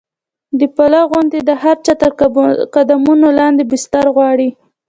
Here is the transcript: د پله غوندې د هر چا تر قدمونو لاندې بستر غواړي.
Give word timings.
د 0.59 0.61
پله 0.77 0.99
غوندې 1.09 1.39
د 1.49 1.51
هر 1.63 1.77
چا 1.85 1.93
تر 2.01 2.11
قدمونو 2.75 3.27
لاندې 3.39 3.63
بستر 3.71 4.05
غواړي. 4.15 4.49